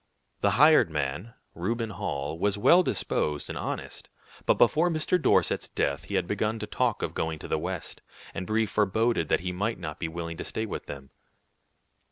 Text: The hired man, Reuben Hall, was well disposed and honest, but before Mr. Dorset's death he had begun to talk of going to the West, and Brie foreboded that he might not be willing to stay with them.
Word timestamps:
The 0.39 0.51
hired 0.57 0.89
man, 0.89 1.35
Reuben 1.53 1.91
Hall, 1.91 2.39
was 2.39 2.57
well 2.57 2.81
disposed 2.81 3.49
and 3.49 3.55
honest, 3.55 4.09
but 4.47 4.55
before 4.55 4.89
Mr. 4.89 5.21
Dorset's 5.21 5.67
death 5.69 6.05
he 6.05 6.15
had 6.15 6.25
begun 6.25 6.57
to 6.57 6.65
talk 6.65 7.03
of 7.03 7.13
going 7.13 7.37
to 7.37 7.47
the 7.47 7.59
West, 7.59 8.01
and 8.33 8.47
Brie 8.47 8.65
foreboded 8.65 9.29
that 9.29 9.41
he 9.41 9.51
might 9.51 9.77
not 9.77 9.99
be 9.99 10.07
willing 10.07 10.37
to 10.37 10.43
stay 10.43 10.65
with 10.65 10.87
them. 10.87 11.11